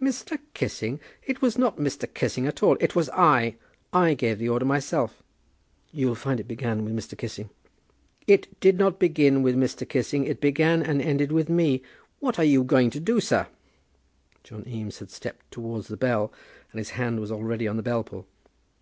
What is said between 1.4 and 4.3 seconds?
was not Mr. Kissing at all. It was I. I